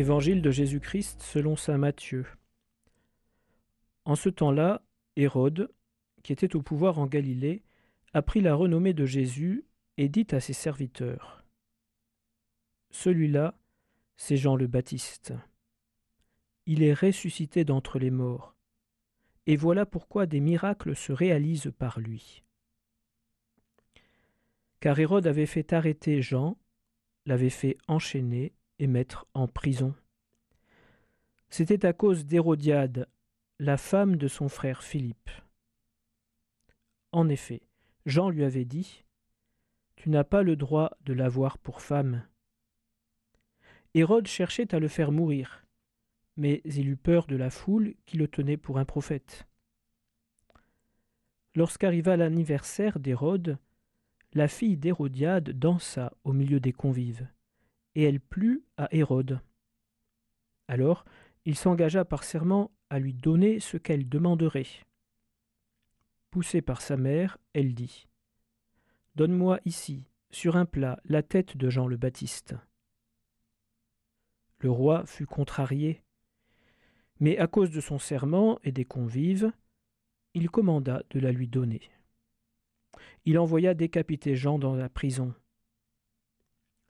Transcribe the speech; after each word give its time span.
Évangile 0.00 0.40
de 0.40 0.50
Jésus-Christ 0.50 1.20
selon 1.20 1.56
saint 1.56 1.76
Matthieu. 1.76 2.24
En 4.06 4.14
ce 4.14 4.30
temps-là, 4.30 4.80
Hérode, 5.16 5.70
qui 6.22 6.32
était 6.32 6.56
au 6.56 6.62
pouvoir 6.62 6.98
en 6.98 7.06
Galilée, 7.06 7.62
apprit 8.14 8.40
la 8.40 8.54
renommée 8.54 8.94
de 8.94 9.04
Jésus 9.04 9.66
et 9.98 10.08
dit 10.08 10.26
à 10.30 10.40
ses 10.40 10.54
serviteurs 10.54 11.44
Celui-là, 12.90 13.58
c'est 14.16 14.38
Jean 14.38 14.56
le 14.56 14.68
Baptiste. 14.68 15.34
Il 16.64 16.82
est 16.82 16.94
ressuscité 16.94 17.66
d'entre 17.66 17.98
les 17.98 18.10
morts, 18.10 18.54
et 19.44 19.56
voilà 19.56 19.84
pourquoi 19.84 20.24
des 20.24 20.40
miracles 20.40 20.96
se 20.96 21.12
réalisent 21.12 21.74
par 21.78 22.00
lui. 22.00 22.42
Car 24.80 24.98
Hérode 24.98 25.26
avait 25.26 25.44
fait 25.44 25.74
arrêter 25.74 26.22
Jean, 26.22 26.56
l'avait 27.26 27.50
fait 27.50 27.76
enchaîner 27.86 28.54
et 28.80 28.86
mettre 28.86 29.26
en 29.34 29.46
prison. 29.46 29.94
C'était 31.50 31.84
à 31.86 31.92
cause 31.92 32.24
d'Hérodiade, 32.24 33.08
la 33.58 33.76
femme 33.76 34.16
de 34.16 34.26
son 34.26 34.48
frère 34.48 34.82
Philippe. 34.82 35.30
En 37.12 37.28
effet, 37.28 37.62
Jean 38.06 38.30
lui 38.30 38.42
avait 38.42 38.64
dit 38.64 39.04
Tu 39.96 40.08
n'as 40.08 40.24
pas 40.24 40.42
le 40.42 40.56
droit 40.56 40.96
de 41.02 41.12
l'avoir 41.12 41.58
pour 41.58 41.82
femme. 41.82 42.26
Hérode 43.92 44.28
cherchait 44.28 44.74
à 44.74 44.78
le 44.78 44.88
faire 44.88 45.12
mourir, 45.12 45.66
mais 46.36 46.62
il 46.64 46.88
eut 46.88 46.96
peur 46.96 47.26
de 47.26 47.36
la 47.36 47.50
foule 47.50 47.94
qui 48.06 48.16
le 48.16 48.28
tenait 48.28 48.56
pour 48.56 48.78
un 48.78 48.86
prophète. 48.86 49.46
Lorsqu'arriva 51.54 52.16
l'anniversaire 52.16 52.98
d'Hérode, 52.98 53.58
la 54.32 54.48
fille 54.48 54.78
d'Hérodiade 54.78 55.50
dansa 55.50 56.14
au 56.24 56.32
milieu 56.32 56.60
des 56.60 56.72
convives 56.72 57.28
et 57.94 58.04
elle 58.04 58.20
plut 58.20 58.64
à 58.76 58.88
Hérode. 58.92 59.40
Alors 60.68 61.04
il 61.44 61.56
s'engagea 61.56 62.04
par 62.04 62.24
serment 62.24 62.70
à 62.90 62.98
lui 62.98 63.14
donner 63.14 63.60
ce 63.60 63.76
qu'elle 63.76 64.08
demanderait. 64.08 64.66
Poussée 66.30 66.62
par 66.62 66.80
sa 66.80 66.96
mère, 66.96 67.38
elle 67.54 67.74
dit 67.74 68.06
Donne-moi 69.16 69.58
ici, 69.64 70.04
sur 70.30 70.56
un 70.56 70.66
plat, 70.66 71.00
la 71.04 71.22
tête 71.22 71.56
de 71.56 71.70
Jean 71.70 71.86
le 71.86 71.96
Baptiste. 71.96 72.54
Le 74.58 74.70
roi 74.70 75.06
fut 75.06 75.26
contrarié, 75.26 76.02
mais 77.18 77.38
à 77.38 77.46
cause 77.46 77.70
de 77.70 77.80
son 77.80 77.98
serment 77.98 78.60
et 78.62 78.72
des 78.72 78.84
convives, 78.84 79.52
il 80.34 80.50
commanda 80.50 81.02
de 81.10 81.18
la 81.18 81.32
lui 81.32 81.48
donner. 81.48 81.80
Il 83.24 83.38
envoya 83.38 83.74
décapiter 83.74 84.36
Jean 84.36 84.58
dans 84.58 84.74
la 84.74 84.88
prison, 84.88 85.34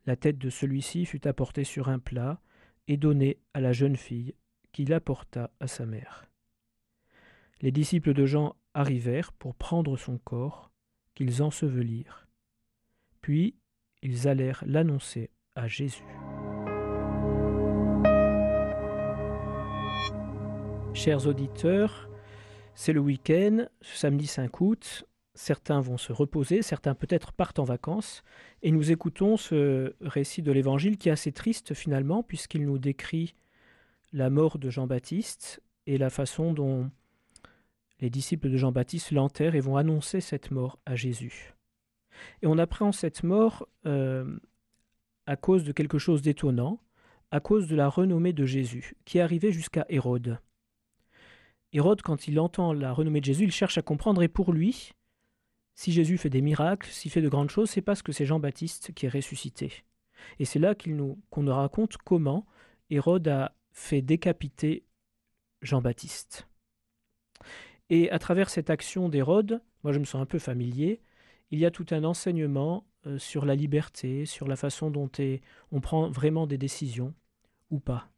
la 0.06 0.16
tête 0.16 0.38
de 0.38 0.50
celui-ci 0.50 1.04
fut 1.04 1.26
apportée 1.26 1.64
sur 1.64 1.88
un 1.88 1.98
plat 1.98 2.40
et 2.88 2.96
donnée 2.96 3.38
à 3.54 3.60
la 3.60 3.72
jeune 3.72 3.96
fille, 3.96 4.34
qui 4.72 4.84
l'apporta 4.84 5.50
à 5.60 5.66
sa 5.66 5.86
mère. 5.86 6.26
Les 7.60 7.72
disciples 7.72 8.14
de 8.14 8.24
Jean 8.24 8.56
arrivèrent 8.74 9.32
pour 9.32 9.54
prendre 9.54 9.96
son 9.96 10.18
corps, 10.18 10.70
qu'ils 11.14 11.42
ensevelirent. 11.42 12.26
Puis 13.20 13.54
ils 14.02 14.28
allèrent 14.28 14.64
l'annoncer 14.66 15.30
à 15.54 15.68
Jésus. 15.68 16.04
Chers 20.94 21.26
auditeurs, 21.26 22.08
c'est 22.74 22.92
le 22.92 23.00
week-end, 23.00 23.66
samedi 23.82 24.26
5 24.26 24.60
août, 24.60 25.04
certains 25.40 25.80
vont 25.80 25.96
se 25.96 26.12
reposer, 26.12 26.60
certains 26.60 26.94
peut-être 26.94 27.32
partent 27.32 27.58
en 27.58 27.64
vacances, 27.64 28.22
et 28.62 28.70
nous 28.70 28.92
écoutons 28.92 29.38
ce 29.38 29.94
récit 30.02 30.42
de 30.42 30.52
l'Évangile 30.52 30.98
qui 30.98 31.08
est 31.08 31.12
assez 31.12 31.32
triste 31.32 31.72
finalement, 31.72 32.22
puisqu'il 32.22 32.66
nous 32.66 32.78
décrit 32.78 33.34
la 34.12 34.28
mort 34.28 34.58
de 34.58 34.68
Jean-Baptiste 34.68 35.62
et 35.86 35.96
la 35.96 36.10
façon 36.10 36.52
dont 36.52 36.90
les 38.00 38.10
disciples 38.10 38.50
de 38.50 38.58
Jean-Baptiste 38.58 39.12
l'enterrent 39.12 39.54
et 39.54 39.60
vont 39.60 39.78
annoncer 39.78 40.20
cette 40.20 40.50
mort 40.50 40.78
à 40.84 40.94
Jésus. 40.94 41.54
Et 42.42 42.46
on 42.46 42.58
apprend 42.58 42.92
cette 42.92 43.22
mort 43.22 43.66
euh, 43.86 44.38
à 45.24 45.36
cause 45.36 45.64
de 45.64 45.72
quelque 45.72 45.98
chose 45.98 46.20
d'étonnant, 46.20 46.82
à 47.30 47.40
cause 47.40 47.66
de 47.66 47.76
la 47.76 47.88
renommée 47.88 48.34
de 48.34 48.44
Jésus, 48.44 48.94
qui 49.06 49.16
est 49.16 49.22
arrivée 49.22 49.52
jusqu'à 49.52 49.86
Hérode. 49.88 50.38
Hérode, 51.72 52.02
quand 52.02 52.28
il 52.28 52.38
entend 52.38 52.74
la 52.74 52.92
renommée 52.92 53.20
de 53.20 53.26
Jésus, 53.26 53.44
il 53.44 53.52
cherche 53.52 53.78
à 53.78 53.82
comprendre, 53.82 54.22
et 54.22 54.28
pour 54.28 54.52
lui, 54.52 54.92
si 55.80 55.92
Jésus 55.92 56.18
fait 56.18 56.28
des 56.28 56.42
miracles, 56.42 56.90
s'il 56.90 57.10
fait 57.10 57.22
de 57.22 57.30
grandes 57.30 57.48
choses, 57.48 57.70
c'est 57.70 57.80
parce 57.80 58.02
que 58.02 58.12
c'est 58.12 58.26
Jean-Baptiste 58.26 58.92
qui 58.92 59.06
est 59.06 59.08
ressuscité. 59.08 59.72
Et 60.38 60.44
c'est 60.44 60.58
là 60.58 60.74
qu'on 60.74 61.42
nous 61.42 61.54
raconte 61.54 61.96
comment 61.96 62.44
Hérode 62.90 63.26
a 63.28 63.54
fait 63.72 64.02
décapiter 64.02 64.84
Jean-Baptiste. 65.62 66.46
Et 67.88 68.10
à 68.10 68.18
travers 68.18 68.50
cette 68.50 68.68
action 68.68 69.08
d'Hérode, 69.08 69.62
moi 69.82 69.94
je 69.94 69.98
me 69.98 70.04
sens 70.04 70.20
un 70.20 70.26
peu 70.26 70.38
familier, 70.38 71.00
il 71.50 71.58
y 71.58 71.64
a 71.64 71.70
tout 71.70 71.86
un 71.92 72.04
enseignement 72.04 72.86
euh, 73.06 73.18
sur 73.18 73.46
la 73.46 73.54
liberté, 73.54 74.26
sur 74.26 74.46
la 74.46 74.56
façon 74.56 74.90
dont 74.90 75.10
on 75.72 75.80
prend 75.80 76.10
vraiment 76.10 76.46
des 76.46 76.58
décisions 76.58 77.14
ou 77.70 77.80
pas. 77.80 78.10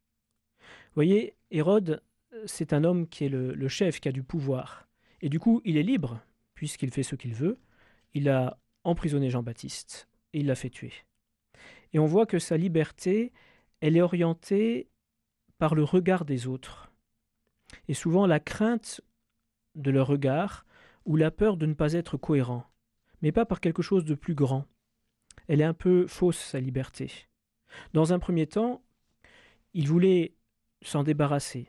Vous 0.58 0.96
voyez, 0.96 1.36
Hérode, 1.52 2.02
c'est 2.44 2.72
un 2.72 2.82
homme 2.82 3.06
qui 3.06 3.26
est 3.26 3.28
le 3.28 3.68
chef, 3.68 4.00
qui 4.00 4.08
a 4.08 4.12
du 4.12 4.24
pouvoir. 4.24 4.88
Et 5.20 5.28
du 5.28 5.38
coup, 5.38 5.62
il 5.64 5.76
est 5.76 5.84
libre 5.84 6.20
puisqu'il 6.62 6.92
fait 6.92 7.02
ce 7.02 7.16
qu'il 7.16 7.34
veut, 7.34 7.58
il 8.14 8.28
a 8.28 8.56
emprisonné 8.84 9.30
Jean-Baptiste 9.30 10.08
et 10.32 10.38
il 10.38 10.46
l'a 10.46 10.54
fait 10.54 10.70
tuer. 10.70 10.92
Et 11.92 11.98
on 11.98 12.06
voit 12.06 12.24
que 12.24 12.38
sa 12.38 12.56
liberté, 12.56 13.32
elle 13.80 13.96
est 13.96 14.00
orientée 14.00 14.88
par 15.58 15.74
le 15.74 15.82
regard 15.82 16.24
des 16.24 16.46
autres. 16.46 16.92
Et 17.88 17.94
souvent 17.94 18.28
la 18.28 18.38
crainte 18.38 19.00
de 19.74 19.90
leur 19.90 20.06
regard 20.06 20.64
ou 21.04 21.16
la 21.16 21.32
peur 21.32 21.56
de 21.56 21.66
ne 21.66 21.74
pas 21.74 21.94
être 21.94 22.16
cohérent, 22.16 22.64
mais 23.22 23.32
pas 23.32 23.44
par 23.44 23.58
quelque 23.58 23.82
chose 23.82 24.04
de 24.04 24.14
plus 24.14 24.36
grand. 24.36 24.64
Elle 25.48 25.62
est 25.62 25.64
un 25.64 25.74
peu 25.74 26.06
fausse, 26.06 26.38
sa 26.38 26.60
liberté. 26.60 27.10
Dans 27.92 28.12
un 28.12 28.20
premier 28.20 28.46
temps, 28.46 28.84
il 29.74 29.88
voulait 29.88 30.36
s'en 30.80 31.02
débarrasser. 31.02 31.66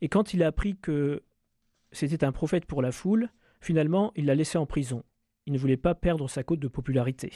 Et 0.00 0.08
quand 0.08 0.34
il 0.34 0.42
a 0.42 0.48
appris 0.48 0.76
que 0.76 1.22
c'était 1.92 2.24
un 2.24 2.32
prophète 2.32 2.66
pour 2.66 2.82
la 2.82 2.90
foule, 2.90 3.30
Finalement, 3.62 4.12
il 4.16 4.26
l'a 4.26 4.34
laissé 4.34 4.58
en 4.58 4.66
prison. 4.66 5.04
Il 5.46 5.52
ne 5.52 5.58
voulait 5.58 5.76
pas 5.76 5.94
perdre 5.94 6.28
sa 6.28 6.42
cote 6.42 6.58
de 6.58 6.66
popularité. 6.66 7.32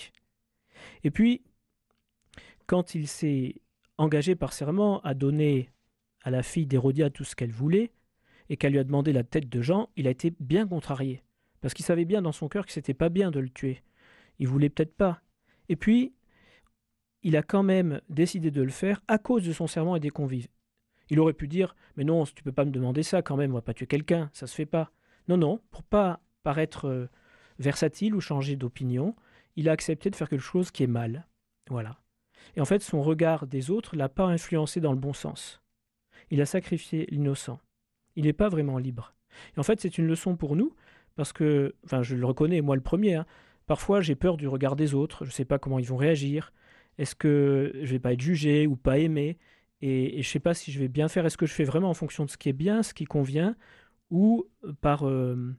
Et 1.05 1.13
puis, 1.13 1.45
quand 2.67 2.97
il 2.97 3.07
s'est 3.07 3.63
engagé 3.97 4.35
par 4.35 4.53
serment 4.53 5.01
à 5.03 5.15
donner 5.15 5.71
à 6.23 6.33
la 6.33 6.43
fille 6.43 6.67
d'Hérodia 6.67 7.11
tout 7.11 7.23
ce 7.23 7.37
qu'elle 7.37 7.53
voulait, 7.53 7.93
et 8.49 8.57
qu'elle 8.57 8.73
lui 8.73 8.81
a 8.81 8.85
demandé 8.85 9.13
la 9.13 9.23
tête 9.23 9.49
de 9.49 9.63
Jean, 9.63 9.89
il 9.97 10.09
a 10.09 10.11
été 10.11 10.35
bien 10.41 10.67
contrarié, 10.67 11.23
parce 11.61 11.75
qu'il 11.75 11.85
savait 11.85 12.05
bien 12.05 12.23
dans 12.23 12.33
son 12.33 12.49
cœur 12.49 12.67
que 12.67 12.73
c'était 12.73 12.93
pas 12.95 13.09
bien 13.09 13.31
de 13.31 13.39
le 13.39 13.49
tuer. 13.49 13.83
Il 14.41 14.49
voulait 14.49 14.69
peut-être 14.69 14.97
pas. 14.97 15.21
Et 15.69 15.77
puis, 15.77 16.13
il 17.23 17.37
a 17.37 17.43
quand 17.43 17.63
même 17.63 18.01
décidé 18.09 18.51
de 18.51 18.63
le 18.63 18.71
faire 18.71 19.01
à 19.07 19.19
cause 19.19 19.45
de 19.45 19.53
son 19.53 19.69
serment 19.69 19.95
et 19.95 20.01
des 20.01 20.11
convives. 20.11 20.49
Il 21.09 21.21
aurait 21.21 21.35
pu 21.35 21.47
dire 21.47 21.77
Mais 21.97 22.03
non, 22.05 22.25
tu 22.25 22.43
peux 22.43 22.53
pas 22.53 22.65
me 22.65 22.73
demander 22.73 23.05
ça 23.05 23.23
quand 23.23 23.37
même, 23.37 23.53
on 23.53 23.55
va 23.55 23.63
pas 23.63 23.75
tuer 23.75 23.87
quelqu'un, 23.87 24.29
ça 24.33 24.49
se 24.49 24.55
fait 24.57 24.67
pas. 24.67 24.91
Non, 25.29 25.37
non, 25.37 25.61
pour 25.71 25.83
pas 25.83 26.21
paraître 26.43 26.87
euh, 26.87 27.09
versatile 27.59 28.15
ou 28.15 28.21
changer 28.21 28.57
d'opinion, 28.57 29.17
il 29.57 29.69
a 29.69 29.73
accepté 29.73 30.11
de 30.11 30.17
faire 30.17 30.29
quelque 30.29 30.41
chose 30.41 30.71
qui 30.71 30.83
est 30.83 30.89
mal. 30.89 31.27
Voilà. 31.71 31.99
Et 32.55 32.61
en 32.61 32.65
fait, 32.65 32.83
son 32.83 33.03
regard 33.03 33.47
des 33.47 33.71
autres 33.71 33.97
l'a 33.97 34.09
pas 34.09 34.27
influencé 34.27 34.81
dans 34.81 34.93
le 34.93 34.99
bon 34.99 35.13
sens. 35.13 35.61
Il 36.31 36.41
a 36.41 36.47
sacrifié 36.47 37.07
l'innocent. 37.11 37.59
Il 38.15 38.25
n'est 38.25 38.33
pas 38.33 38.49
vraiment 38.49 38.79
libre. 38.79 39.15
Et 39.57 39.61
en 39.61 39.63
fait, 39.63 39.81
c'est 39.81 39.99
une 39.99 40.07
leçon 40.07 40.37
pour 40.37 40.57
nous, 40.57 40.75
parce 41.17 41.33
que, 41.33 41.75
enfin, 41.84 42.03
je 42.03 42.15
le 42.15 42.25
reconnais, 42.25 42.61
moi 42.61 42.77
le 42.77 42.83
premier, 42.83 43.15
hein, 43.15 43.27
parfois 43.67 44.01
j'ai 44.01 44.15
peur 44.15 44.37
du 44.37 44.49
regard 44.49 44.77
des 44.77 44.95
autres, 44.95 45.25
je 45.25 45.31
ne 45.31 45.34
sais 45.34 45.45
pas 45.45 45.59
comment 45.59 45.79
ils 45.79 45.87
vont 45.87 45.97
réagir, 45.97 46.53
est-ce 46.99 47.15
que 47.15 47.72
je 47.83 47.91
vais 47.91 47.99
pas 47.99 48.13
être 48.13 48.21
jugé 48.21 48.67
ou 48.67 48.77
pas 48.77 48.99
aimé, 48.99 49.39
et, 49.83 50.19
et 50.19 50.22
je 50.22 50.29
ne 50.29 50.33
sais 50.33 50.41
pas 50.41 50.55
si 50.55 50.72
je 50.72 50.79
vais 50.79 50.89
bien 50.89 51.09
faire, 51.09 51.27
est-ce 51.27 51.37
que 51.37 51.47
je 51.47 51.53
fais 51.53 51.65
vraiment 51.65 51.91
en 51.91 51.95
fonction 51.95 52.25
de 52.25 52.31
ce 52.31 52.39
qui 52.39 52.49
est 52.49 52.55
bien, 52.55 52.83
ce 52.83 52.95
qui 52.95 53.05
convient, 53.05 53.57
ou 54.11 54.47
par 54.81 55.07
euh, 55.07 55.55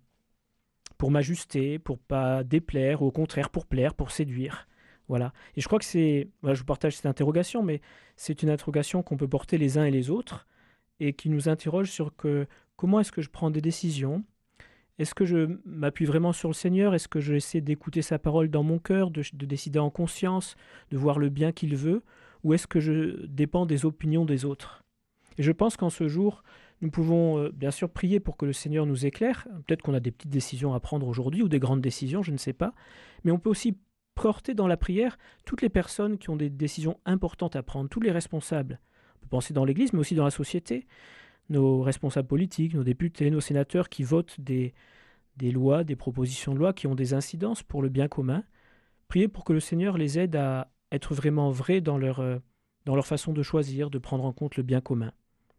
pour 0.98 1.12
m'ajuster, 1.12 1.80
pour 1.80 2.00
pas 2.00 2.44
déplaire, 2.44 3.02
ou 3.02 3.08
au 3.08 3.12
contraire 3.12 3.50
pour 3.50 3.66
plaire, 3.66 3.94
pour 3.94 4.12
séduire. 4.12 4.68
Voilà. 5.08 5.32
Et 5.56 5.62
je 5.62 5.68
crois 5.68 5.80
que 5.80 5.86
c'est, 5.86 6.30
je 6.44 6.60
vous 6.60 6.66
partage 6.66 6.96
cette 6.96 7.06
interrogation, 7.06 7.64
mais 7.64 7.82
c'est 8.16 8.44
une 8.44 8.50
interrogation 8.50 9.04
qu'on 9.04 9.18
peut 9.18 9.28
porter 9.28 9.58
les 9.58 9.78
uns 9.78 9.86
et 9.86 9.92
les 9.92 10.10
autres 10.10 10.48
et 11.00 11.14
qui 11.14 11.30
nous 11.30 11.48
interroge 11.48 11.92
sur 11.92 12.16
que 12.16 12.48
comment 12.76 13.00
est-ce 13.00 13.12
que 13.12 13.22
je 13.22 13.30
prends 13.30 13.52
des 13.52 13.62
décisions? 13.62 14.24
Est-ce 15.00 15.14
que 15.14 15.26
je 15.26 15.60
m'appuie 15.64 16.06
vraiment 16.06 16.34
sur 16.34 16.50
le 16.50 16.56
Seigneur? 16.56 16.96
Est-ce 16.96 17.08
que 17.08 17.20
j'essaie 17.20 17.62
d'écouter 17.62 18.02
sa 18.02 18.18
parole 18.18 18.50
dans 18.50 18.64
mon 18.64 18.80
cœur, 18.80 19.12
de, 19.12 19.22
de 19.32 19.46
décider 19.46 19.80
en 19.80 19.92
conscience, 19.92 20.56
de 20.90 20.98
voir 20.98 21.20
le 21.20 21.30
bien 21.30 21.52
qu'il 21.52 21.76
veut? 21.76 22.02
Ou 22.44 22.54
est-ce 22.54 22.68
que 22.68 22.80
je 22.80 23.26
dépends 23.28 23.66
des 23.68 23.86
opinions 23.86 24.26
des 24.26 24.44
autres? 24.44 24.84
Et 25.38 25.44
je 25.44 25.52
pense 25.52 25.78
qu'en 25.78 25.92
ce 25.92 26.08
jour, 26.08 26.44
nous 26.82 26.92
pouvons 26.92 27.40
euh, 27.40 27.52
bien 27.54 27.72
sûr 27.72 27.90
prier 27.90 28.20
pour 28.20 28.38
que 28.38 28.46
le 28.46 28.54
Seigneur 28.54 28.86
nous 28.86 29.06
éclaire. 29.06 29.48
Peut-être 29.66 29.82
qu'on 29.82 29.94
a 29.94 30.00
des 30.00 30.12
petites 30.12 30.32
décisions 30.32 30.74
à 30.74 30.80
prendre 30.80 31.08
aujourd'hui 31.08 31.42
ou 31.42 31.50
des 31.50 31.60
grandes 31.60 31.82
décisions, 31.82 32.22
je 32.22 32.32
ne 32.32 32.38
sais 32.38 32.54
pas. 32.54 32.74
Mais 33.24 33.32
on 33.32 33.40
peut 33.40 33.50
aussi 33.50 33.78
porter 34.16 34.54
dans 34.54 34.68
la 34.68 34.78
prière 34.78 35.18
toutes 35.46 35.62
les 35.62 35.70
personnes 35.70 36.18
qui 36.18 36.30
ont 36.30 36.36
des 36.36 36.50
décisions 36.50 37.00
importantes 37.06 37.56
à 37.56 37.64
prendre, 37.64 37.90
tous 37.90 38.00
les 38.00 38.12
responsables. 38.12 38.80
On 39.16 39.20
peut 39.22 39.30
penser 39.30 39.54
dans 39.54 39.66
l'Église, 39.66 39.94
mais 39.94 40.00
aussi 40.00 40.16
dans 40.16 40.26
la 40.26 40.32
société. 40.32 40.88
Nos 41.50 41.82
responsables 41.82 42.28
politiques, 42.28 42.74
nos 42.74 42.84
députés, 42.84 43.32
nos 43.32 43.40
sénateurs 43.40 43.90
qui 43.90 44.04
votent 44.04 44.40
des, 44.40 44.74
lois, 45.40 45.84
des 45.84 45.96
propositions 45.96 46.54
de 46.54 46.60
loi 46.60 46.74
qui 46.74 46.88
ont 46.88 46.96
des 46.96 47.14
incidences 47.14 47.64
pour 47.64 47.82
le 47.82 47.90
bien 47.90 48.08
commun. 48.08 48.44
Priez 49.08 49.28
pour 49.28 49.46
que 49.46 49.54
le 49.54 49.60
Seigneur 49.60 49.98
les 49.98 50.20
aide 50.20 50.36
à 50.36 50.70
être 50.92 51.14
vraiment 51.14 51.50
vrais 51.50 51.82
dans 51.82 51.98
leur, 51.98 52.20
euh, 52.20 52.38
dans 52.86 52.96
leur 52.96 53.08
façon 53.08 53.34
de 53.34 53.44
choisir, 53.44 53.90
de 53.90 53.98
prendre 53.98 54.26
en 54.26 54.34
compte 54.34 54.58
le 54.58 54.64
bien 54.64 54.82
commun, 54.82 55.12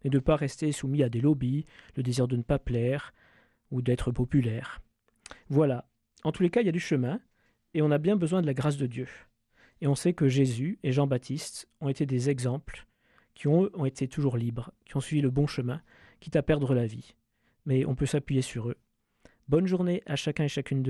et 0.05 0.11
de 0.11 0.17
ne 0.17 0.23
pas 0.23 0.37
rester 0.37 0.71
soumis 0.73 1.03
à 1.03 1.09
des 1.09 1.21
lobbies, 1.21 1.67
le 1.97 2.03
désir 2.03 2.29
de 2.29 2.37
ne 2.37 2.43
pas 2.43 2.59
plaire 2.59 3.13
ou 3.71 3.83
d'être 3.83 4.13
populaire. 4.13 4.81
Voilà, 5.49 5.89
en 6.25 6.33
tous 6.33 6.43
les 6.43 6.51
cas, 6.51 6.61
il 6.61 6.67
y 6.67 6.71
a 6.71 6.73
du 6.73 6.81
chemin, 6.81 7.21
et 7.75 7.83
on 7.83 7.91
a 7.91 7.99
bien 7.99 8.17
besoin 8.17 8.41
de 8.41 8.47
la 8.47 8.55
grâce 8.55 8.77
de 8.77 8.87
Dieu. 8.87 9.09
Et 9.81 9.87
on 9.87 9.95
sait 9.95 10.13
que 10.13 10.29
Jésus 10.29 10.79
et 10.83 10.93
Jean-Baptiste 10.93 11.69
ont 11.81 11.89
été 11.89 12.07
des 12.07 12.31
exemples 12.31 12.87
qui 13.35 13.47
ont, 13.47 13.71
ont 13.75 13.85
été 13.85 14.09
toujours 14.09 14.37
libres, 14.37 14.73
qui 14.85 14.97
ont 14.97 15.01
suivi 15.01 15.23
le 15.23 15.31
bon 15.31 15.47
chemin, 15.47 15.81
quitte 16.21 16.37
à 16.37 16.43
perdre 16.43 16.75
la 16.75 16.87
vie. 16.87 17.15
Mais 17.67 17.85
on 17.85 17.95
peut 17.95 18.07
s'appuyer 18.07 18.43
sur 18.43 18.71
eux. 18.71 18.77
Bonne 19.49 19.67
journée 19.67 20.03
à 20.07 20.17
chacun 20.17 20.45
et 20.45 20.49
chacune 20.49 20.83
de 20.83 20.87